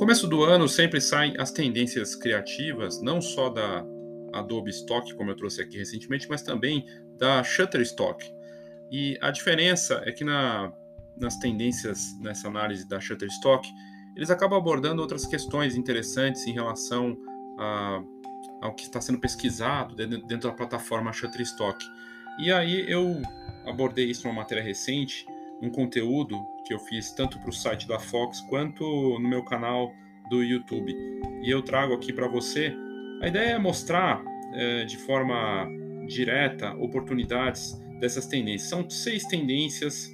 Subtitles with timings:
[0.00, 3.84] começo do ano sempre saem as tendências criativas, não só da
[4.32, 6.86] Adobe Stock, como eu trouxe aqui recentemente, mas também
[7.18, 8.24] da Shutterstock.
[8.90, 10.72] E a diferença é que na,
[11.18, 13.68] nas tendências nessa análise da Shutterstock,
[14.16, 17.14] eles acabam abordando outras questões interessantes em relação
[17.58, 18.02] a,
[18.62, 21.84] ao que está sendo pesquisado dentro da plataforma Shutterstock.
[22.38, 23.20] E aí eu
[23.66, 25.26] abordei isso numa matéria recente,
[25.62, 26.36] um conteúdo
[26.66, 28.84] que eu fiz tanto para o site da Fox quanto
[29.18, 29.92] no meu canal
[30.28, 30.94] do YouTube.
[31.42, 32.74] E eu trago aqui para você.
[33.20, 34.22] A ideia é mostrar
[34.54, 35.68] é, de forma
[36.06, 38.70] direta oportunidades dessas tendências.
[38.70, 40.08] São seis tendências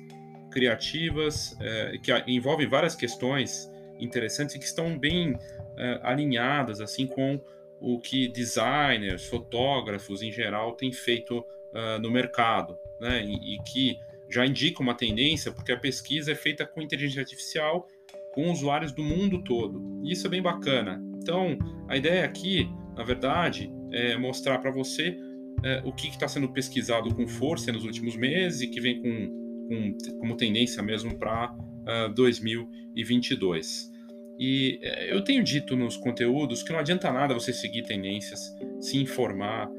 [0.50, 5.36] criativas é, que envolvem várias questões interessantes e que estão bem
[5.76, 7.40] é, alinhadas assim com
[7.80, 13.22] o que designers, fotógrafos em geral têm feito uh, no mercado, né?
[13.24, 13.98] E, e, que
[14.28, 17.88] já indica uma tendência, porque a pesquisa é feita com inteligência artificial
[18.36, 20.02] com usuários do mundo todo.
[20.04, 21.02] E isso é bem bacana.
[21.16, 21.56] Então,
[21.88, 25.16] a ideia aqui, na verdade, é mostrar para você
[25.64, 29.66] é, o que está sendo pesquisado com força nos últimos meses e que vem com,
[29.68, 33.90] com como tendência mesmo para uh, 2022.
[34.38, 38.98] E é, eu tenho dito nos conteúdos que não adianta nada você seguir tendências, se
[38.98, 39.70] informar,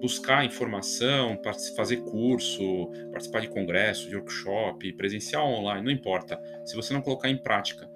[0.00, 1.40] buscar informação,
[1.76, 7.28] fazer curso, participar de congresso, de workshop, presencial online, não importa, se você não colocar
[7.28, 7.88] em prática.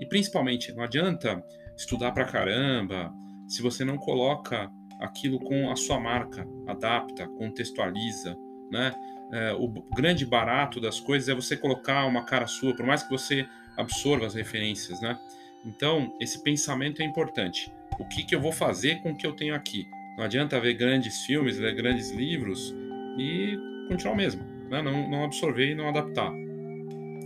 [0.00, 1.42] E principalmente, não adianta
[1.76, 3.12] estudar pra caramba
[3.48, 8.36] se você não coloca aquilo com a sua marca, adapta, contextualiza,
[8.70, 8.94] né?
[9.30, 13.10] É, o grande barato das coisas é você colocar uma cara sua, por mais que
[13.10, 15.18] você absorva as referências, né?
[15.64, 17.72] Então, esse pensamento é importante.
[17.98, 19.86] O que, que eu vou fazer com o que eu tenho aqui?
[20.18, 22.74] Não adianta ver grandes filmes, ler grandes livros
[23.16, 24.82] e continuar o mesmo, né?
[24.82, 26.32] não, não absorver e não adaptar.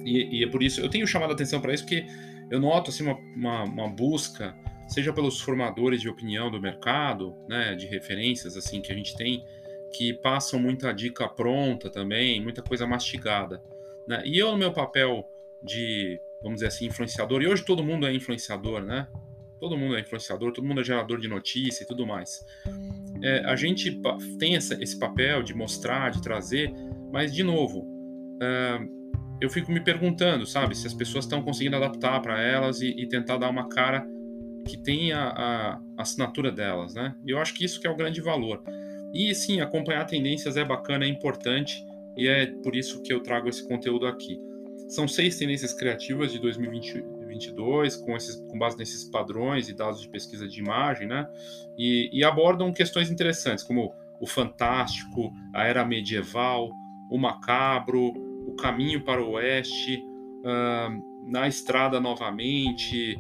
[0.04, 2.04] E, e, é por isso, eu tenho chamado a atenção para isso, porque
[2.50, 4.54] eu noto assim, uma, uma, uma, busca,
[4.86, 9.42] seja pelos formadores de opinião do mercado, né, de referências assim que a gente tem,
[9.94, 13.62] que passam muita dica pronta também, muita coisa mastigada.
[14.06, 14.22] Né?
[14.26, 15.26] E eu, no meu papel
[15.62, 19.08] de, vamos dizer assim, influenciador, e hoje todo mundo é influenciador, né?
[19.62, 22.44] Todo mundo é influenciador, todo mundo é gerador de notícia e tudo mais.
[23.22, 24.02] É, a gente
[24.36, 26.74] tem essa, esse papel de mostrar, de trazer,
[27.12, 27.86] mas de novo,
[28.42, 28.80] é,
[29.40, 33.06] eu fico me perguntando, sabe, se as pessoas estão conseguindo adaptar para elas e, e,
[33.06, 34.04] tentar dar uma cara
[34.66, 37.14] que tenha a, a, assinatura delas, né?
[37.24, 38.64] E eu acho que isso que é o grande valor.
[39.14, 41.86] E sim, acompanhar tendências é bacana, é importante
[42.16, 44.40] e é por isso que eu trago esse conteúdo aqui.
[44.88, 50.00] São seis tendências criativas de 2020, 2022, com, esses, com base nesses padrões e dados
[50.00, 51.26] de pesquisa de imagem, né?
[51.78, 56.70] E, e abordam questões interessantes, como o fantástico, a era medieval,
[57.10, 58.12] o macabro,
[58.46, 60.02] o caminho para o oeste,
[60.40, 63.18] uh, na estrada novamente,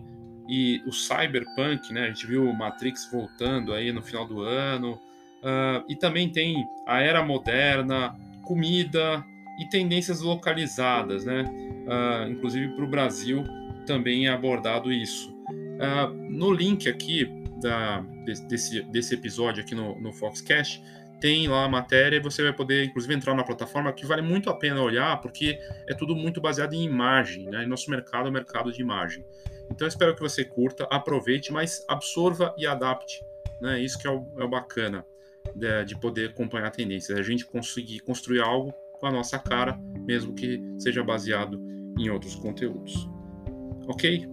[0.48, 2.04] e o cyberpunk, né?
[2.04, 6.66] A gente viu o Matrix voltando aí no final do ano, uh, e também tem
[6.86, 9.24] a era moderna, comida
[9.58, 11.44] e tendências localizadas, né?
[11.44, 13.44] Uh, inclusive para o Brasil,
[13.86, 15.30] também é abordado isso.
[15.30, 17.26] Uh, no link aqui
[17.60, 20.82] da, desse, desse episódio aqui no, no Foxcast,
[21.20, 24.50] tem lá a matéria e você vai poder, inclusive, entrar na plataforma que vale muito
[24.50, 25.56] a pena olhar, porque
[25.88, 27.64] é tudo muito baseado em imagem, né?
[27.64, 29.24] Nosso mercado é o mercado de imagem.
[29.70, 33.24] Então, espero que você curta, aproveite, mas absorva e adapte,
[33.60, 33.80] né?
[33.80, 35.06] Isso que é o, é o bacana
[35.54, 40.34] de, de poder acompanhar tendências, a gente conseguir construir algo com a nossa cara, mesmo
[40.34, 41.60] que seja baseado
[41.96, 43.08] em outros conteúdos.
[43.88, 44.28] Ok?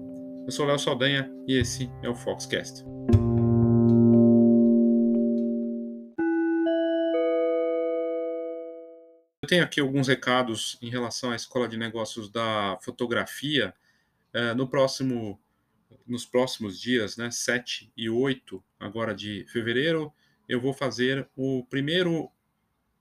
[0.46, 2.84] Eu sou Léo Saldanha e esse é o Foxcast.
[9.42, 13.74] Eu tenho aqui alguns recados em relação à Escola de Negócios da Fotografia.
[14.32, 15.40] É, no próximo,
[16.06, 20.14] nos próximos dias, né, 7 e 8 agora de fevereiro,
[20.48, 22.30] eu vou fazer o primeiro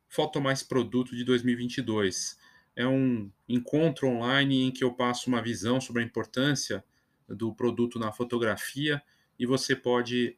[0.08, 2.38] Foto Mais Produto de 2022
[2.78, 6.84] é um encontro online em que eu passo uma visão sobre a importância
[7.28, 9.02] do produto na fotografia
[9.36, 10.36] e você pode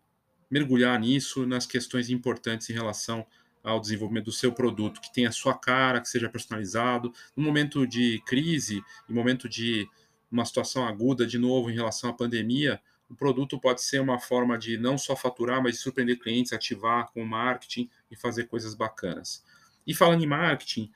[0.51, 3.27] mergulhar nisso nas questões importantes em relação
[3.63, 7.13] ao desenvolvimento do seu produto, que tenha a sua cara, que seja personalizado.
[7.37, 9.87] No momento de crise, em momento de
[10.33, 14.57] uma situação aguda, de novo, em relação à pandemia, o produto pode ser uma forma
[14.57, 19.45] de não só faturar, mas de surpreender clientes, ativar com marketing e fazer coisas bacanas.
[19.87, 20.91] E falando em marketing,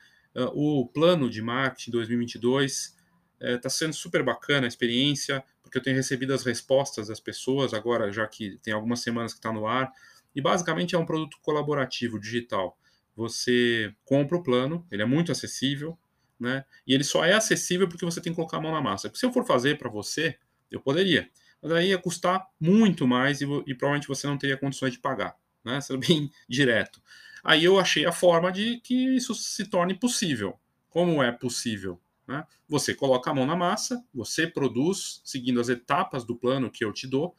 [0.52, 2.96] o plano de marketing 2022
[3.40, 7.74] está uh, sendo super bacana a experiência, porque eu tenho recebido as respostas das pessoas
[7.74, 9.92] agora, já que tem algumas semanas que está no ar.
[10.34, 12.76] E basicamente é um produto colaborativo digital.
[13.16, 15.96] Você compra o plano, ele é muito acessível,
[16.38, 16.64] né?
[16.86, 19.08] E ele só é acessível porque você tem que colocar a mão na massa.
[19.08, 20.36] Porque se eu for fazer para você,
[20.70, 21.28] eu poderia.
[21.62, 25.36] Mas aí ia custar muito mais e, e provavelmente você não teria condições de pagar,
[25.64, 25.80] né?
[25.80, 27.00] Sendo bem direto.
[27.44, 30.58] Aí eu achei a forma de que isso se torne possível.
[30.88, 32.00] Como é possível?
[32.26, 32.46] Né?
[32.66, 36.92] Você coloca a mão na massa, você produz seguindo as etapas do plano que eu
[36.92, 37.36] te dou.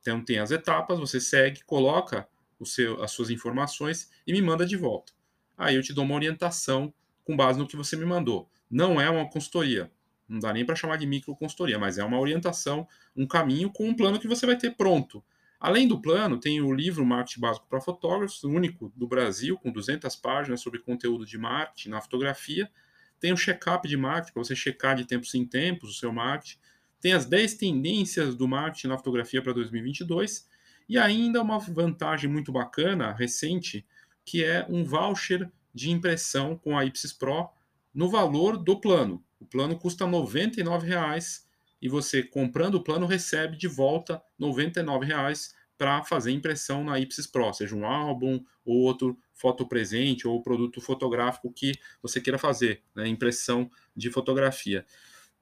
[0.00, 2.28] Então tem as etapas, você segue, coloca
[2.58, 5.12] o seu, as suas informações e me manda de volta.
[5.56, 6.92] Aí eu te dou uma orientação
[7.24, 8.50] com base no que você me mandou.
[8.68, 9.90] Não é uma consultoria,
[10.28, 13.88] não dá nem para chamar de micro consultoria, mas é uma orientação, um caminho com
[13.88, 15.22] um plano que você vai ter pronto.
[15.64, 20.14] Além do plano, tem o livro Marketing Básico para Fotógrafos, único do Brasil, com 200
[20.14, 22.70] páginas sobre conteúdo de marketing na fotografia.
[23.18, 26.58] Tem o check-up de marketing, para você checar de tempos em tempos o seu marketing.
[27.00, 30.46] Tem as 10 tendências do marketing na fotografia para 2022.
[30.86, 33.86] E ainda uma vantagem muito bacana, recente,
[34.22, 37.48] que é um voucher de impressão com a Ipsis Pro
[37.94, 39.24] no valor do plano.
[39.40, 41.44] O plano custa R$ 99,00
[41.80, 47.26] e você, comprando o plano, recebe de volta R$ 99,00 para fazer impressão na Ipsis
[47.26, 52.82] Pro, seja um álbum ou outro foto presente ou produto fotográfico que você queira fazer,
[52.94, 54.86] né, impressão de fotografia.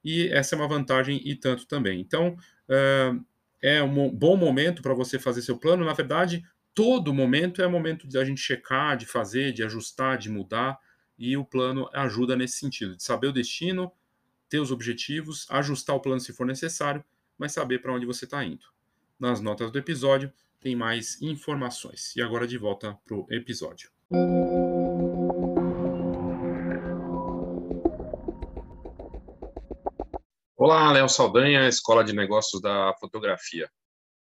[0.03, 2.01] E essa é uma vantagem e tanto também.
[2.01, 2.35] Então,
[3.61, 5.85] é um bom momento para você fazer seu plano.
[5.85, 6.43] Na verdade,
[6.73, 10.77] todo momento é momento de a gente checar, de fazer, de ajustar, de mudar.
[11.17, 13.91] E o plano ajuda nesse sentido, de saber o destino,
[14.53, 17.03] ter os objetivos, ajustar o plano se for necessário,
[17.39, 18.63] mas saber para onde você está indo.
[19.19, 22.15] Nas notas do episódio tem mais informações.
[22.15, 23.89] E agora de volta para o episódio.
[30.55, 33.67] Olá, Léo Saldanha, Escola de Negócios da Fotografia.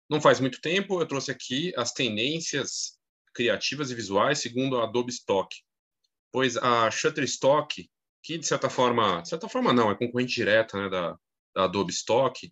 [0.10, 2.98] Não faz muito tempo eu trouxe aqui as tendências
[3.34, 5.54] criativas e visuais segundo a Adobe Stock,
[6.32, 7.86] pois a Shutterstock,
[8.24, 11.18] que de certa forma, de certa forma não, é concorrente direta né, da,
[11.56, 12.52] da Adobe Stock,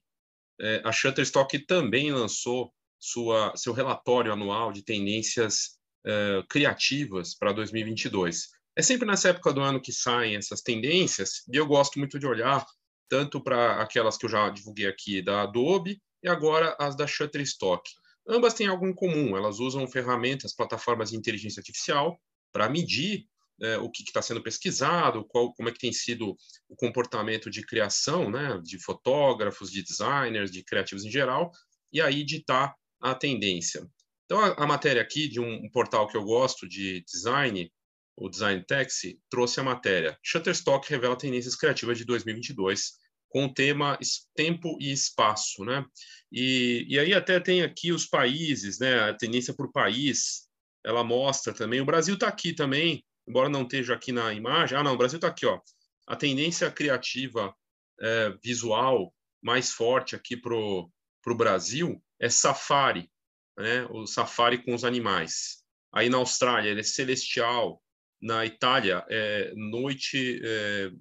[0.59, 8.49] é, a Shutterstock também lançou sua, seu relatório anual de tendências é, criativas para 2022.
[8.75, 12.27] É sempre nessa época do ano que saem essas tendências, e eu gosto muito de
[12.27, 12.65] olhar
[13.09, 17.89] tanto para aquelas que eu já divulguei aqui da Adobe e agora as da Shutterstock.
[18.27, 22.19] Ambas têm algo em comum, elas usam ferramentas, plataformas de inteligência artificial
[22.51, 23.25] para medir
[23.61, 26.35] é, o que está sendo pesquisado, qual, como é que tem sido
[26.67, 31.51] o comportamento de criação, né, de fotógrafos, de designers, de criativos em geral,
[31.91, 33.87] e aí ditar a tendência.
[34.25, 37.71] Então, a, a matéria aqui de um, um portal que eu gosto de design
[38.19, 43.97] o Design Taxi, trouxe a matéria Shutterstock revela tendências criativas de 2022 com o tema
[44.35, 45.85] tempo e espaço, né?
[46.31, 49.09] E, e aí até tem aqui os países, né?
[49.09, 50.47] A tendência por país,
[50.83, 51.79] ela mostra também.
[51.79, 54.77] O Brasil está aqui também, embora não esteja aqui na imagem.
[54.77, 55.59] Ah, não, o Brasil está aqui, ó.
[56.07, 57.55] A tendência criativa
[58.01, 60.91] é, visual mais forte aqui pro
[61.21, 63.11] pro Brasil é safari,
[63.57, 63.85] né?
[63.91, 65.63] O safari com os animais.
[65.93, 67.81] Aí na Austrália ele é celestial,
[68.21, 70.91] na Itália, é, noite, é,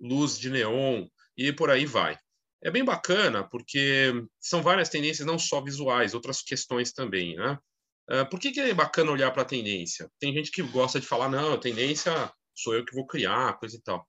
[0.00, 1.06] luz de neon
[1.36, 2.18] e por aí vai.
[2.62, 7.58] É bem bacana porque são várias tendências, não só visuais, outras questões também, né?
[8.10, 10.10] Uh, por que, que é bacana olhar para a tendência?
[10.18, 13.80] Tem gente que gosta de falar, não, tendência sou eu que vou criar, coisa e
[13.80, 14.06] tal.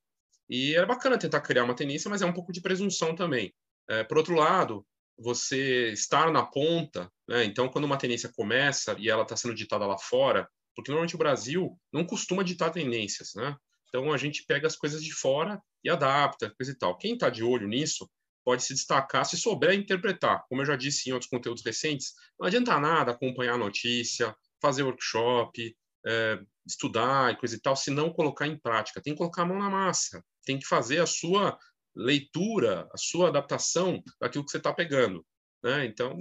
[0.50, 3.54] E é bacana tentar criar uma tendência, mas é um pouco de presunção também.
[3.90, 4.86] É, por outro lado,
[5.18, 7.44] você estar na ponta, né?
[7.44, 11.20] então quando uma tendência começa e ela está sendo ditada lá fora, porque normalmente o
[11.20, 13.56] Brasil não costuma ditar tendências, né?
[13.88, 16.98] Então a gente pega as coisas de fora e adapta, coisa e tal.
[16.98, 18.10] Quem está de olho nisso
[18.46, 20.46] pode se destacar se souber interpretar.
[20.48, 24.84] Como eu já disse em outros conteúdos recentes, não adianta nada acompanhar a notícia, fazer
[24.84, 25.76] workshop,
[26.06, 29.02] é, estudar e coisa e tal, se não colocar em prática.
[29.02, 31.58] Tem que colocar a mão na massa, tem que fazer a sua
[31.96, 35.26] leitura, a sua adaptação daquilo que você está pegando.
[35.64, 35.86] Né?
[35.86, 36.16] Então,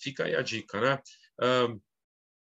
[0.00, 0.80] fica aí a dica.
[0.80, 1.02] Né?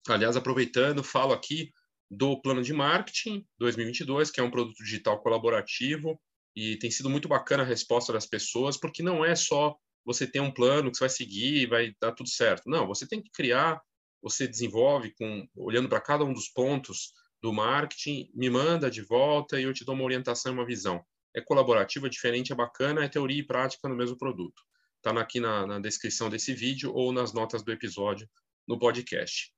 [0.08, 1.72] Aliás, aproveitando, falo aqui
[2.10, 6.20] do plano de marketing 2022, que é um produto digital colaborativo
[6.54, 10.40] e tem sido muito bacana a resposta das pessoas, porque não é só você ter
[10.40, 12.68] um plano que você vai seguir e vai dar tudo certo.
[12.68, 13.80] Não, você tem que criar,
[14.22, 19.60] você desenvolve com olhando para cada um dos pontos do marketing, me manda de volta
[19.60, 21.02] e eu te dou uma orientação e uma visão.
[21.34, 24.62] É colaborativo, é diferente, é bacana, é teoria e prática no mesmo produto.
[24.96, 28.28] Está aqui na, na descrição desse vídeo ou nas notas do episódio
[28.68, 29.52] no podcast.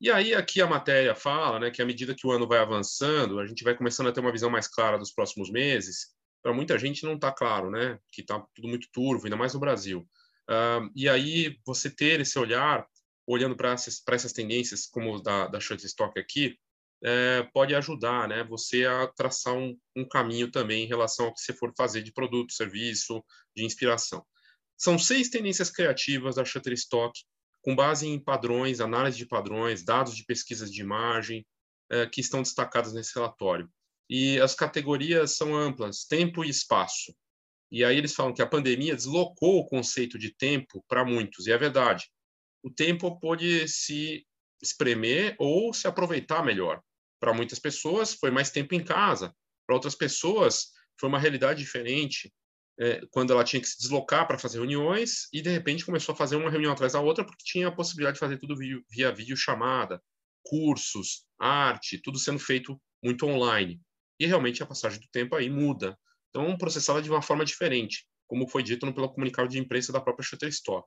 [0.00, 3.38] E aí aqui a matéria fala, né, que à medida que o ano vai avançando,
[3.38, 6.08] a gente vai começando a ter uma visão mais clara dos próximos meses.
[6.42, 9.60] Para muita gente não está claro, né, que está tudo muito turvo, ainda mais no
[9.60, 10.08] Brasil.
[10.48, 12.86] Uh, e aí você ter esse olhar,
[13.26, 16.56] olhando para essas, essas tendências, como da, da Shutterstock aqui,
[17.02, 21.40] é, pode ajudar, né, você a traçar um, um caminho também em relação ao que
[21.40, 23.24] você for fazer de produto, serviço,
[23.56, 24.24] de inspiração.
[24.76, 27.18] São seis tendências criativas da Shutterstock,
[27.62, 31.46] com base em padrões, análise de padrões, dados de pesquisas de imagem,
[31.90, 33.70] é, que estão destacadas nesse relatório.
[34.10, 37.14] E as categorias são amplas, tempo e espaço.
[37.70, 41.52] E aí eles falam que a pandemia deslocou o conceito de tempo para muitos, e
[41.52, 42.10] é verdade.
[42.60, 44.26] O tempo pode se
[44.60, 46.82] espremer ou se aproveitar melhor.
[47.20, 49.32] Para muitas pessoas, foi mais tempo em casa.
[49.64, 52.32] Para outras pessoas, foi uma realidade diferente
[52.80, 56.16] é, quando ela tinha que se deslocar para fazer reuniões e de repente começou a
[56.16, 59.12] fazer uma reunião atrás da outra porque tinha a possibilidade de fazer tudo via, via
[59.12, 60.02] vídeo chamada,
[60.42, 63.80] cursos, arte, tudo sendo feito muito online.
[64.20, 65.98] E realmente a passagem do tempo aí muda.
[66.28, 70.24] Então, processada de uma forma diferente, como foi dito pelo comunicado de imprensa da própria
[70.24, 70.86] Shutterstock.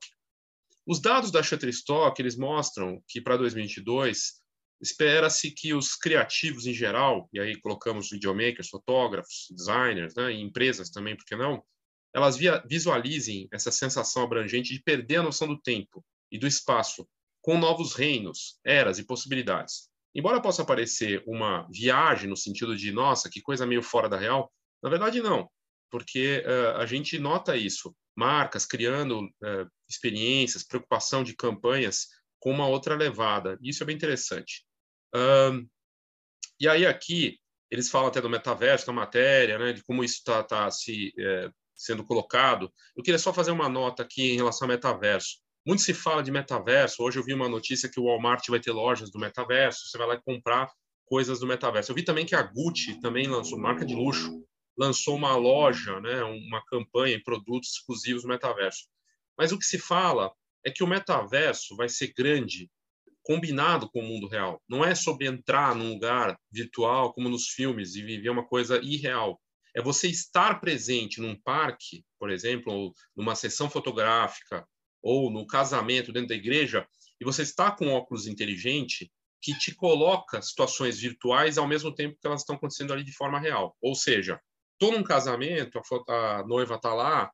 [0.85, 4.41] Os dados da Shutterstock, eles mostram que para 2022
[4.81, 10.89] espera-se que os criativos em geral, e aí colocamos videomakers, fotógrafos, designers, né, e empresas
[10.89, 11.63] também, por que não,
[12.13, 17.07] elas via, visualizem essa sensação abrangente de perder a noção do tempo e do espaço,
[17.41, 19.89] com novos reinos, eras e possibilidades.
[20.15, 24.51] Embora possa parecer uma viagem no sentido de, nossa, que coisa meio fora da real,
[24.81, 25.49] na verdade não,
[25.89, 27.95] porque uh, a gente nota isso.
[28.15, 32.07] Marcas criando uh, experiências, preocupação de campanhas
[32.39, 33.57] com uma outra levada.
[33.61, 34.65] Isso é bem interessante.
[35.15, 35.67] Um,
[36.59, 37.39] e aí aqui
[37.71, 41.49] eles falam até do metaverso na matéria, né, de como isso está tá se é,
[41.75, 42.71] sendo colocado.
[42.95, 45.42] Eu queria só fazer uma nota aqui em relação ao metaverso.
[45.65, 47.01] Muito se fala de metaverso.
[47.01, 49.87] Hoje eu vi uma notícia que o Walmart vai ter lojas do metaverso.
[49.87, 50.69] Você vai lá comprar
[51.05, 51.91] coisas do metaverso.
[51.91, 54.45] Eu vi também que a Gucci também lançou, marca de luxo,
[54.77, 58.87] lançou uma loja, né, uma campanha em produtos exclusivos do metaverso.
[59.37, 60.33] Mas o que se fala
[60.65, 62.69] é que o metaverso vai ser grande
[63.21, 64.61] combinado com o mundo real.
[64.67, 69.39] Não é sobre entrar num lugar virtual como nos filmes e viver uma coisa irreal
[69.75, 74.67] é você estar presente num parque, por exemplo, ou numa sessão fotográfica,
[75.03, 76.87] ou no casamento dentro da igreja,
[77.19, 82.25] e você está com óculos inteligente que te coloca situações virtuais ao mesmo tempo que
[82.25, 83.75] elas estão acontecendo ali de forma real.
[83.81, 84.39] Ou seja,
[84.71, 87.29] estou num casamento, a, a noiva está lá,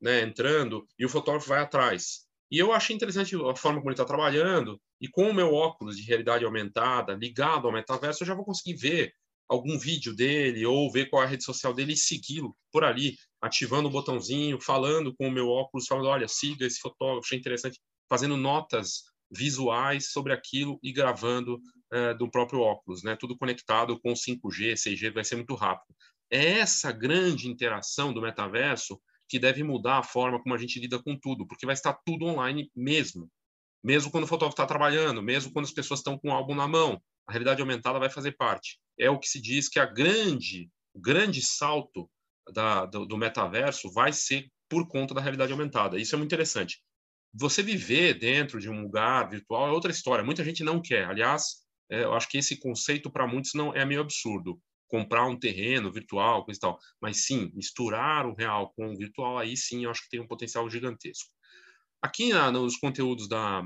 [0.00, 2.26] né, entrando, e o fotógrafo vai atrás.
[2.50, 5.96] E eu achei interessante a forma como ele está trabalhando, e com o meu óculos
[5.96, 9.14] de realidade aumentada ligado ao metaverso, eu já vou conseguir ver
[9.48, 13.16] algum vídeo dele ou ver qual é a rede social dele e segui-lo por ali,
[13.40, 17.80] ativando o botãozinho, falando com o meu óculos, falando, olha, siga esse fotógrafo, achei interessante,
[18.08, 21.58] fazendo notas visuais sobre aquilo e gravando
[21.92, 23.16] é, do próprio óculos, né?
[23.16, 25.94] Tudo conectado com 5G, 6G, vai ser muito rápido.
[26.30, 31.02] É essa grande interação do metaverso que deve mudar a forma como a gente lida
[31.02, 33.30] com tudo, porque vai estar tudo online mesmo.
[33.82, 36.66] Mesmo quando o fotógrafo está trabalhando, mesmo quando as pessoas estão com o álbum na
[36.66, 38.78] mão, a realidade aumentada vai fazer parte.
[38.98, 42.10] É o que se diz que a grande, o grande salto
[42.52, 45.98] da, do, do metaverso vai ser por conta da realidade aumentada.
[45.98, 46.82] Isso é muito interessante.
[47.34, 50.24] Você viver dentro de um lugar virtual é outra história.
[50.24, 51.04] Muita gente não quer.
[51.04, 54.60] Aliás, é, eu acho que esse conceito para muitos não é meio absurdo.
[54.88, 56.78] Comprar um terreno virtual, coisa e tal.
[57.00, 60.26] Mas sim, misturar o real com o virtual, aí sim, eu acho que tem um
[60.26, 61.30] potencial gigantesco.
[62.02, 63.62] Aqui na, nos conteúdos da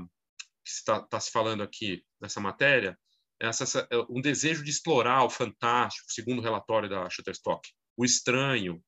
[0.63, 2.97] que está tá se falando aqui nessa matéria,
[3.39, 8.05] essa, essa, é, um desejo de explorar o fantástico, segundo o relatório da Shutterstock, o
[8.05, 8.81] estranho.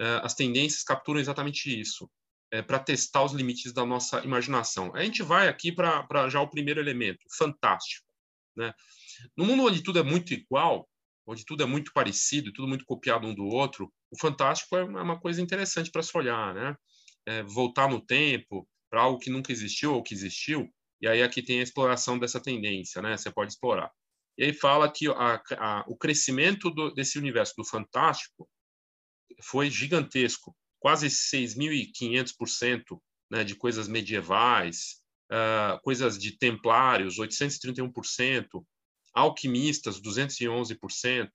[0.00, 2.08] É, as tendências capturam exatamente isso,
[2.52, 4.94] é, para testar os limites da nossa imaginação.
[4.94, 8.06] A gente vai aqui para já o primeiro elemento, fantástico.
[8.56, 8.72] Né?
[9.36, 10.88] No mundo onde tudo é muito igual,
[11.26, 15.20] onde tudo é muito parecido, tudo muito copiado um do outro, o fantástico é uma
[15.20, 16.76] coisa interessante para se olhar, né?
[17.26, 20.68] É, voltar no tempo para algo que nunca existiu ou que existiu,
[21.00, 23.16] e aí aqui tem a exploração dessa tendência, né?
[23.16, 23.90] Você pode explorar.
[24.36, 28.48] E aí fala que a, a, o crescimento do, desse universo do fantástico
[29.42, 38.46] foi gigantesco, quase 6.500% né, de coisas medievais, uh, coisas de templários, 831%,
[39.12, 41.28] alquimistas, 211%,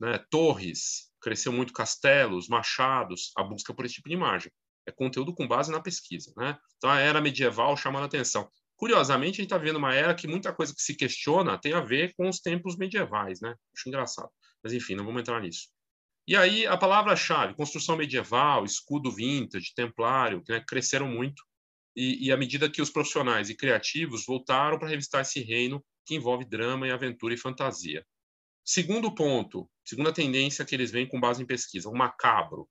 [0.00, 4.50] né, torres, cresceu muito castelos, machados, a busca por esse tipo de imagem.
[4.86, 6.32] É conteúdo com base na pesquisa.
[6.36, 6.58] Né?
[6.76, 8.48] Então, a era medieval chamando a atenção.
[8.76, 11.80] Curiosamente, a gente está vendo uma era que muita coisa que se questiona tem a
[11.80, 13.54] ver com os tempos medievais, né?
[13.76, 14.30] Acho engraçado.
[14.62, 15.68] Mas, enfim, não vamos entrar nisso.
[16.26, 21.42] E aí, a palavra-chave, construção medieval, escudo vintage, templário, né, cresceram muito.
[21.94, 26.14] E, e à medida que os profissionais e criativos voltaram para revistar esse reino que
[26.14, 28.06] envolve drama e aventura e fantasia.
[28.64, 32.68] Segundo ponto, segunda tendência que eles vêm com base em pesquisa, o macabro.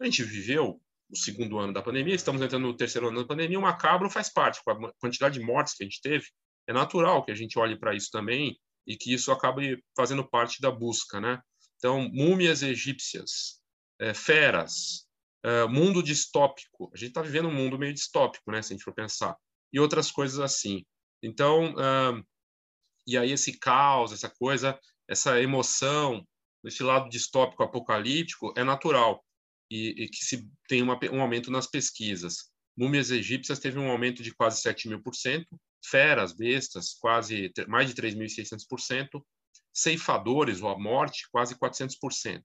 [0.00, 0.80] A gente viveu
[1.12, 4.32] o segundo ano da pandemia, estamos entrando no terceiro ano da pandemia, o macabro faz
[4.32, 6.24] parte, com a quantidade de mortes que a gente teve,
[6.66, 10.60] é natural que a gente olhe para isso também e que isso acabe fazendo parte
[10.60, 11.38] da busca, né?
[11.76, 13.60] Então, múmias egípcias,
[14.00, 15.06] é, feras,
[15.44, 16.90] uh, mundo distópico.
[16.94, 19.36] A gente está vivendo um mundo meio distópico, né, se a gente for pensar.
[19.72, 20.84] E outras coisas assim.
[21.22, 22.24] Então, uh,
[23.06, 24.78] e aí esse caos, essa coisa,
[25.08, 26.26] essa emoção,
[26.64, 29.22] esse lado distópico apocalíptico é natural
[29.72, 32.50] e, e que se tem uma, um aumento nas pesquisas.
[32.76, 37.88] Múmias egípcias teve um aumento de quase 7 mil por cento, feras, bestas, quase mais
[37.88, 39.08] de 3.600%,
[39.72, 42.42] ceifadores ou a morte, quase 400%.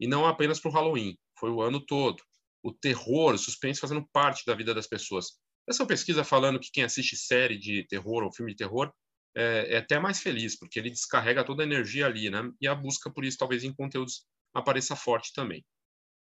[0.00, 2.22] E não apenas para o Halloween, foi o ano todo.
[2.62, 5.38] O terror, o suspense fazendo parte da vida das pessoas.
[5.68, 8.90] Essa pesquisa falando que quem assiste série de terror ou filme de terror
[9.36, 12.50] é, é até mais feliz, porque ele descarrega toda a energia ali, né?
[12.60, 15.64] E a busca por isso, talvez em conteúdos, apareça forte também.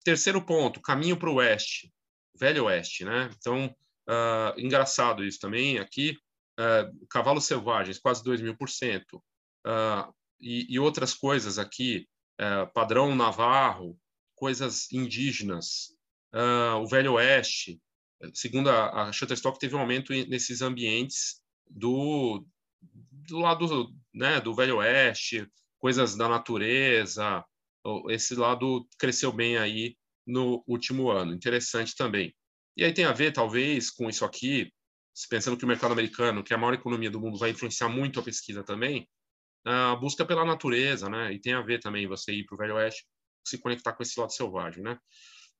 [0.04, 1.92] Terceiro ponto, caminho para o oeste,
[2.38, 3.30] velho oeste, né?
[3.36, 3.66] Então,
[4.08, 6.16] uh, engraçado isso também aqui,
[6.58, 9.22] uh, cavalos selvagens, quase 2 mil por cento,
[9.66, 12.08] uh, e outras coisas aqui,
[12.40, 13.98] uh, padrão navarro,
[14.34, 15.94] coisas indígenas,
[16.80, 17.78] o velho oeste,
[18.32, 22.46] segundo a, a Shutterstock, teve um aumento nesses ambientes do,
[23.28, 25.46] do lado né, do velho oeste,
[25.78, 27.44] coisas da natureza,
[28.08, 29.96] esse lado cresceu bem aí
[30.26, 32.34] no último ano, interessante também.
[32.76, 34.70] E aí tem a ver, talvez, com isso aqui,
[35.28, 38.20] pensando que o mercado americano, que é a maior economia do mundo, vai influenciar muito
[38.20, 39.08] a pesquisa também,
[39.64, 41.32] a busca pela natureza, né?
[41.32, 43.04] E tem a ver também você ir para o Velho Oeste,
[43.46, 44.98] se conectar com esse lado selvagem, né?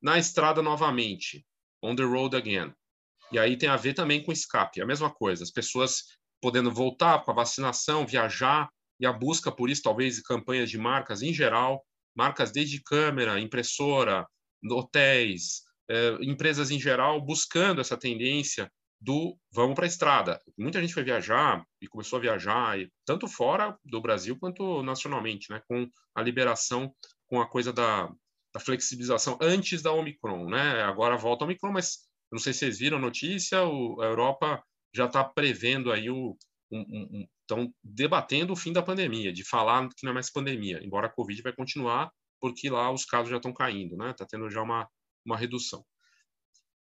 [0.00, 1.44] Na estrada novamente,
[1.82, 2.72] on the road again.
[3.32, 6.04] E aí tem a ver também com escape, a mesma coisa, as pessoas
[6.40, 11.22] podendo voltar com a vacinação, viajar, e a busca por isso, talvez, campanhas de marcas
[11.22, 14.26] em geral, marcas desde câmera, impressora,
[14.70, 20.40] hotéis, eh, empresas em geral, buscando essa tendência do vamos para a estrada.
[20.58, 25.62] Muita gente foi viajar e começou a viajar, tanto fora do Brasil quanto nacionalmente, né,
[25.66, 26.94] com a liberação,
[27.26, 28.12] com a coisa da,
[28.52, 30.50] da flexibilização antes da Omicron.
[30.50, 30.82] Né?
[30.82, 34.62] Agora volta a Omicron, mas não sei se vocês viram a notícia, o, a Europa
[34.94, 36.36] já está prevendo aí o.
[36.70, 40.80] Estão um, um, debatendo o fim da pandemia, de falar que não é mais pandemia,
[40.82, 42.10] embora a Covid vai continuar,
[42.40, 44.10] porque lá os casos já estão caindo, né?
[44.10, 44.88] Está tendo já uma,
[45.24, 45.84] uma redução.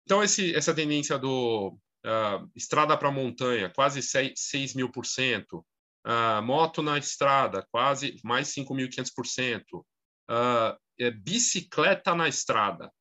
[0.05, 5.65] Então, esse, essa tendência do uh, estrada para montanha, quase 6, 6 mil por cento,
[6.07, 12.93] uh, moto na estrada, quase mais 5.500%, uh, é, bicicleta na estrada,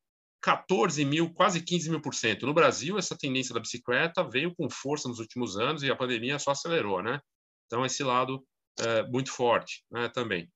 [0.42, 2.46] 14 mil, quase 15 mil por cento.
[2.46, 6.38] No Brasil, essa tendência da bicicleta veio com força nos últimos anos e a pandemia
[6.38, 7.20] só acelerou, né?
[7.74, 8.46] Então, esse lado
[8.78, 10.48] é muito forte né, também.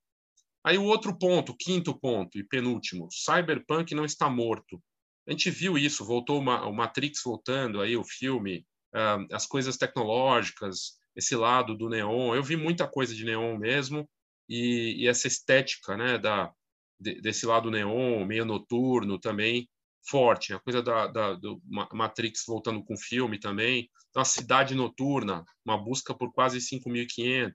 [0.65, 4.81] Aí o outro ponto, quinto ponto e penúltimo, Cyberpunk não está morto.
[5.27, 9.75] A gente viu isso, voltou uma, o Matrix voltando aí, o filme, uh, as coisas
[9.75, 12.33] tecnológicas, esse lado do neon.
[12.33, 14.09] Eu vi muita coisa de neon mesmo
[14.47, 16.53] e, e essa estética, né, da
[16.97, 19.67] de, desse lado neon, meio noturno também
[20.07, 20.53] forte.
[20.53, 21.61] A coisa da, da do
[21.93, 23.89] Matrix voltando com o filme também.
[24.09, 27.53] Então, a cidade noturna, uma busca por quase 5.500.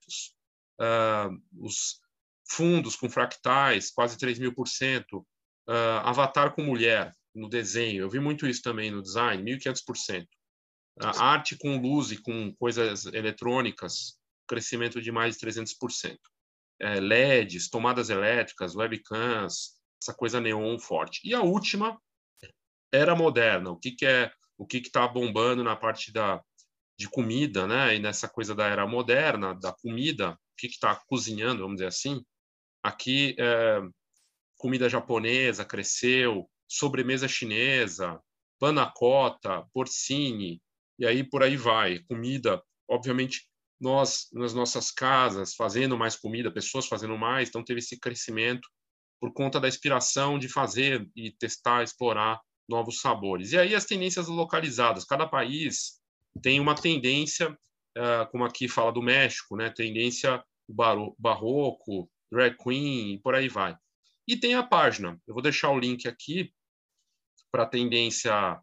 [0.81, 2.01] Uh, os
[2.49, 5.27] fundos com fractais, quase 3 mil por cento.
[5.67, 8.03] Ah, avatar com mulher, no desenho.
[8.03, 10.27] Eu vi muito isso também no design, 1.500%.
[11.01, 16.17] A arte com luz e com coisas eletrônicas, crescimento de mais de 300%.
[16.81, 21.21] É, LEDs, tomadas elétricas, webcams, essa coisa neon forte.
[21.25, 21.99] E a última,
[22.95, 23.71] era moderna.
[23.71, 26.43] O que, que é o que está bombando na parte da,
[26.97, 27.97] de comida, né?
[27.97, 32.25] E nessa coisa da era moderna, da comida, o que está cozinhando, vamos dizer assim.
[32.83, 33.81] Aqui, é,
[34.57, 38.21] comida japonesa cresceu, sobremesa chinesa,
[38.59, 40.63] panacota, porcine,
[40.99, 41.99] e aí por aí vai.
[42.01, 43.49] Comida, obviamente,
[43.81, 48.69] nós nas nossas casas fazendo mais comida, pessoas fazendo mais, então teve esse crescimento
[49.21, 53.53] por conta da inspiração de fazer e testar, explorar novos sabores.
[53.53, 56.01] E aí as tendências localizadas, cada país
[56.43, 60.43] tem uma tendência, uh, como aqui fala do México, né, tendência
[61.19, 63.77] barroco, drag queen, e por aí vai.
[64.27, 65.21] E tem a página.
[65.27, 66.51] Eu vou deixar o link aqui
[67.53, 68.59] para a tendência.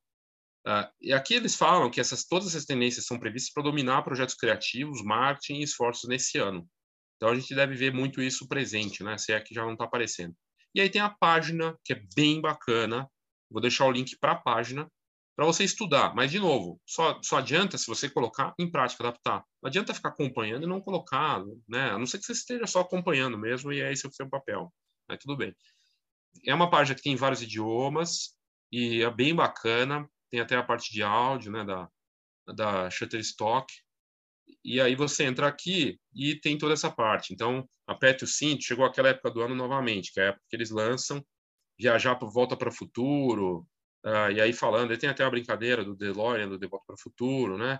[0.67, 4.35] Uh, e aqui eles falam que essas, todas essas tendências são previstas para dominar projetos
[4.35, 6.67] criativos, marketing e esforços nesse ano.
[7.15, 9.17] Então a gente deve ver muito isso presente, né?
[9.17, 10.35] Se é que já não está aparecendo.
[10.73, 13.07] E aí tem a página, que é bem bacana.
[13.51, 14.89] Vou deixar o link para a página
[15.35, 16.15] para você estudar.
[16.15, 19.43] Mas, de novo, só, só adianta se você colocar em prática, adaptar.
[19.61, 21.91] Não adianta ficar acompanhando e não colocar, né?
[21.91, 24.71] A não ser que você esteja só acompanhando mesmo e é esse o seu papel.
[25.07, 25.53] Mas tudo bem.
[26.45, 28.35] É uma página que tem vários idiomas,
[28.71, 30.09] e é bem bacana.
[30.29, 31.89] Tem até a parte de áudio, né, da,
[32.55, 33.67] da Shutterstock.
[34.63, 37.33] E aí você entra aqui e tem toda essa parte.
[37.33, 40.55] Então, aperte o cinto, chegou aquela época do ano novamente, que é a época que
[40.55, 41.23] eles lançam
[41.81, 43.67] Viajar por Volta para o Futuro,
[44.03, 46.99] Uh, e aí falando, tem até a brincadeira do DeLorean, do De Volta para o
[46.99, 47.79] Futuro, né?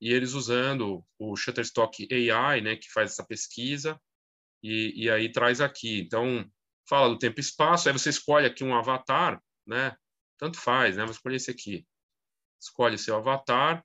[0.00, 4.00] E eles usando o Shutterstock AI, né, que faz essa pesquisa,
[4.62, 6.00] e, e aí traz aqui.
[6.00, 6.48] Então,
[6.88, 9.96] fala do tempo e espaço, aí você escolhe aqui um avatar, né?
[10.38, 11.04] Tanto faz, né?
[11.04, 11.86] Vou escolher esse aqui.
[12.60, 13.84] Escolhe seu avatar.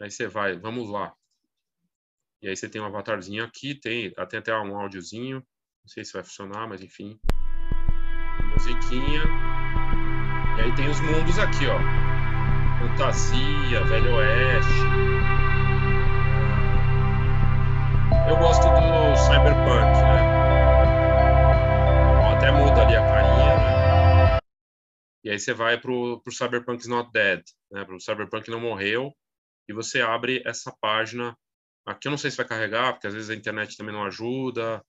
[0.00, 1.14] Aí você vai, vamos lá.
[2.40, 5.38] E aí você tem um avatarzinho aqui, tem, tem até um áudiozinho.
[5.82, 7.18] Não sei se vai funcionar, mas enfim.
[8.54, 9.22] Musiquinha.
[10.56, 11.78] E aí tem os mundos aqui, ó.
[12.78, 14.72] Fantasia, Velho Oeste.
[18.28, 20.34] Eu gosto do Cyberpunk, né?
[22.36, 24.38] Até muda ali a carinha, né?
[25.24, 27.84] E aí você vai pro, pro Cyberpunk Not Dead, né?
[27.84, 29.12] Pro Cyberpunk não morreu.
[29.68, 31.36] E você abre essa página.
[31.86, 34.82] Aqui eu não sei se vai carregar, porque às vezes a internet também não ajuda.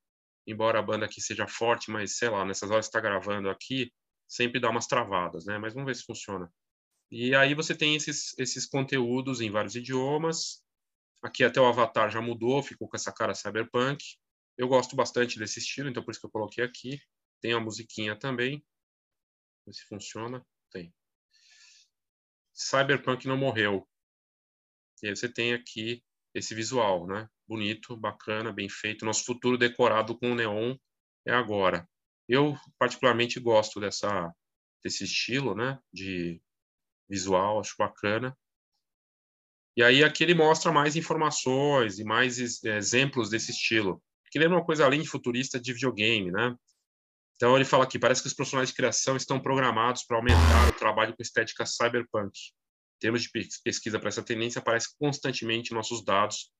[0.47, 3.91] Embora a banda aqui seja forte, mas sei lá, nessas horas que está gravando aqui,
[4.27, 5.57] sempre dá umas travadas, né?
[5.57, 6.51] Mas vamos ver se funciona.
[7.11, 10.63] E aí você tem esses, esses conteúdos em vários idiomas.
[11.23, 14.03] Aqui até o avatar já mudou, ficou com essa cara cyberpunk.
[14.57, 16.99] Eu gosto bastante desse estilo, então por isso que eu coloquei aqui.
[17.41, 18.63] Tem a musiquinha também.
[19.65, 20.45] Ver se funciona.
[20.71, 20.93] Tem.
[22.53, 23.87] Cyberpunk não morreu.
[25.03, 26.03] E aí você tem aqui
[26.35, 27.27] esse visual, né?
[27.47, 29.05] Bonito, bacana, bem feito.
[29.05, 30.75] Nosso futuro decorado com neon
[31.25, 31.87] é agora.
[32.27, 34.31] Eu particularmente gosto dessa
[34.83, 36.39] desse estilo, né, de
[37.09, 38.37] visual, acho bacana.
[39.75, 44.01] E aí aqui ele mostra mais informações e mais exemplos desse estilo.
[44.29, 46.55] Que lembra uma coisa além de futurista de videogame, né?
[47.35, 50.77] Então ele fala aqui, parece que os profissionais de criação estão programados para aumentar o
[50.77, 52.31] trabalho com estética cyberpunk.
[52.99, 53.29] Termos de
[53.63, 56.51] pesquisa para essa tendência, aparece constantemente em nossos dados,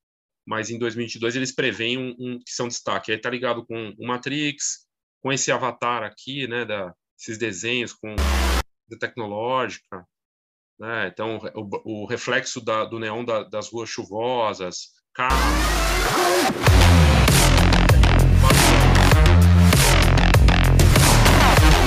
[0.45, 3.11] mas em 2022 eles preveem um, um que são destaque.
[3.11, 4.85] Aí está ligado com o Matrix,
[5.21, 8.15] com esse avatar aqui, né, da, esses desenhos com
[8.87, 10.05] da tecnológica,
[10.79, 11.07] né?
[11.07, 15.39] Então o, o reflexo da, do neon da, das ruas chuvosas, carros.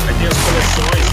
[0.09, 1.08] Aí tem as coleções?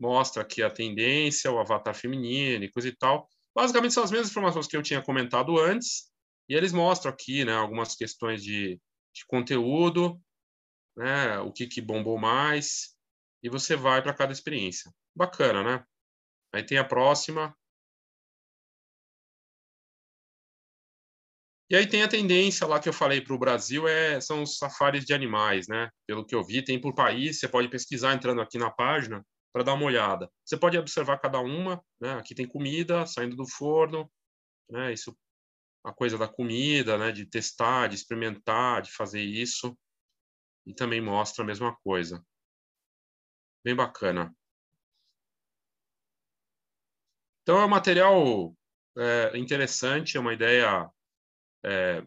[0.00, 3.28] Mostra aqui a tendência, o avatar feminino e coisa e tal.
[3.54, 6.10] Basicamente são as mesmas informações que eu tinha comentado antes,
[6.48, 8.80] e eles mostram aqui, né, algumas questões de
[9.18, 10.20] de conteúdo,
[10.96, 11.38] né?
[11.40, 12.96] O que, que bombou mais,
[13.42, 14.92] e você vai para cada experiência.
[15.14, 15.84] Bacana, né?
[16.54, 17.54] Aí tem a próxima.
[21.70, 24.56] E aí tem a tendência lá que eu falei para o Brasil, é, são os
[24.56, 25.90] safaris de animais, né?
[26.06, 29.64] Pelo que eu vi, tem por país, você pode pesquisar entrando aqui na página para
[29.64, 30.30] dar uma olhada.
[30.44, 32.14] Você pode observar cada uma, né?
[32.14, 34.10] Aqui tem comida saindo do forno,
[34.70, 34.92] né?
[34.92, 35.16] Isso
[35.84, 39.76] a coisa da comida, né, de testar, de experimentar, de fazer isso.
[40.66, 42.24] E também mostra a mesma coisa.
[43.64, 44.34] Bem bacana.
[47.42, 48.54] Então é um material
[48.96, 50.90] é, interessante, é uma ideia,
[51.64, 52.06] é,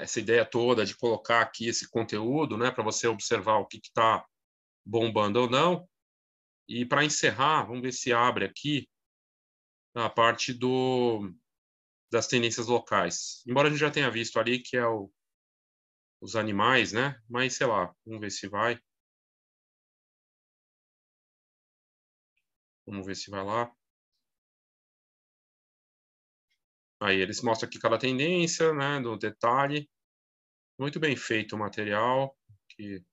[0.00, 4.24] essa ideia toda de colocar aqui esse conteúdo, né, para você observar o que está
[4.86, 5.88] bombando ou não.
[6.68, 8.88] E para encerrar, vamos ver se abre aqui
[9.94, 11.32] a parte do
[12.10, 13.42] das tendências locais.
[13.46, 15.10] Embora a gente já tenha visto ali que é o,
[16.20, 17.20] os animais, né?
[17.28, 18.80] Mas sei lá, vamos ver se vai.
[22.86, 23.74] Vamos ver se vai lá.
[27.00, 29.90] Aí eles mostram aqui cada tendência, né, do detalhe.
[30.78, 32.36] Muito bem feito o material,
[32.68, 33.04] que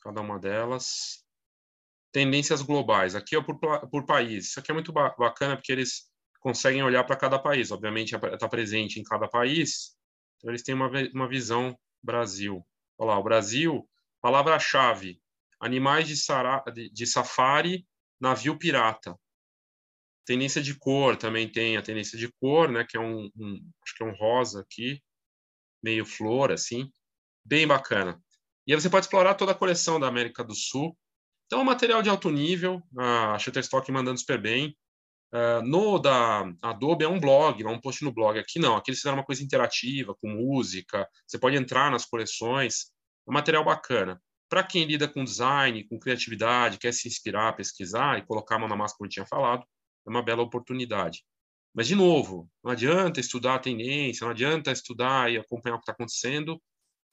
[0.00, 1.24] cada uma delas.
[2.12, 3.14] Tendências globais.
[3.14, 4.48] Aqui é por, por país.
[4.48, 7.70] Isso aqui é muito bacana porque eles conseguem olhar para cada país.
[7.70, 9.96] Obviamente, está presente em cada país,
[10.36, 12.66] então eles têm uma, uma visão Brasil.
[12.98, 13.88] Olha lá, o Brasil,
[14.20, 15.20] palavra-chave,
[15.60, 17.86] animais de, sara, de, de safari,
[18.20, 19.16] navio pirata.
[20.24, 23.96] Tendência de cor também tem a tendência de cor, né, que é um, um acho
[23.96, 25.02] que é um rosa aqui,
[25.82, 26.92] meio flor, assim,
[27.44, 28.20] bem bacana.
[28.66, 30.96] E aí você pode explorar toda a coleção da América do Sul.
[31.52, 34.74] Então, é um material de alto nível, a Shutterstock mandando super bem.
[35.30, 38.38] Uh, no da Adobe é um blog, é um post no blog.
[38.38, 42.86] Aqui não, aqui eles fizeram uma coisa interativa, com música, você pode entrar nas coleções,
[43.28, 44.18] é um material bacana.
[44.48, 48.68] Para quem lida com design, com criatividade, quer se inspirar, pesquisar e colocar a mão
[48.68, 49.62] na massa, como eu tinha falado,
[50.06, 51.22] é uma bela oportunidade.
[51.74, 55.82] Mas, de novo, não adianta estudar a tendência, não adianta estudar e acompanhar o que
[55.82, 56.58] está acontecendo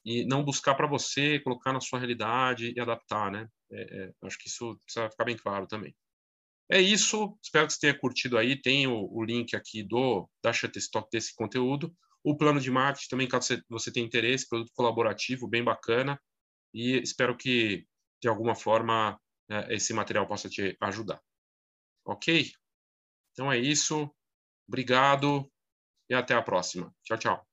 [0.06, 3.46] e não buscar para você, colocar na sua realidade e adaptar, né?
[3.72, 5.96] É, é, acho que isso precisa ficar bem claro também.
[6.72, 10.54] É isso, espero que você tenha curtido aí, tem o, o link aqui do da
[10.54, 15.48] Shutterstock desse conteúdo, o plano de marketing também, caso você, você tenha interesse, produto colaborativo,
[15.48, 16.20] bem bacana,
[16.74, 17.86] e espero que
[18.22, 21.20] de alguma forma é, esse material possa te ajudar.
[22.06, 22.52] Ok?
[23.32, 24.14] Então é isso.
[24.68, 25.52] Obrigado
[26.10, 26.94] e até a próxima.
[27.04, 27.49] Tchau, tchau.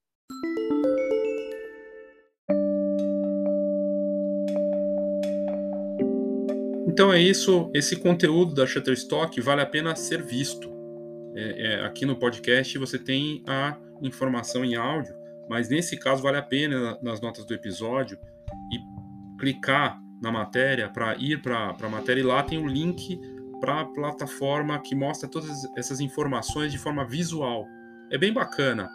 [6.97, 7.71] Então é isso.
[7.75, 10.73] Esse conteúdo da Shutterstock vale a pena ser visto.
[11.37, 15.15] É, é, aqui no podcast você tem a informação em áudio,
[15.47, 18.19] mas nesse caso vale a pena nas notas do episódio
[18.73, 18.79] e
[19.39, 23.21] clicar na matéria para ir para a matéria e lá tem o um link
[23.61, 27.67] para a plataforma que mostra todas essas informações de forma visual.
[28.11, 28.89] É bem bacana.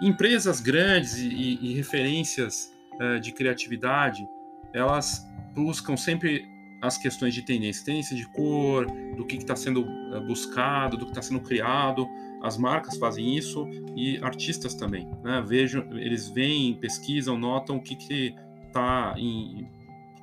[0.00, 4.26] Empresas grandes e, e, referências uh, de criatividade,
[4.72, 5.22] elas
[5.54, 8.86] buscam sempre as questões de tendência, tendência de cor,
[9.16, 12.06] do que está sendo eh, buscado, do que está sendo criado.
[12.42, 15.08] As marcas fazem isso e artistas também.
[15.22, 15.42] Né?
[15.46, 18.34] Vejam, eles veem, pesquisam, notam o que
[18.66, 19.14] está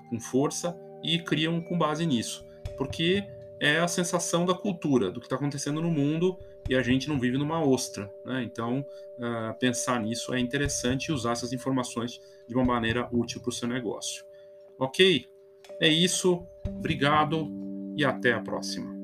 [0.09, 2.45] com força e criam com base nisso.
[2.77, 3.23] Porque
[3.59, 6.37] é a sensação da cultura, do que está acontecendo no mundo
[6.69, 8.13] e a gente não vive numa ostra.
[8.25, 8.43] Né?
[8.43, 8.85] Então,
[9.17, 13.53] uh, pensar nisso é interessante e usar essas informações de uma maneira útil para o
[13.53, 14.23] seu negócio.
[14.79, 15.27] Ok?
[15.79, 17.49] É isso, obrigado
[17.95, 19.02] e até a próxima.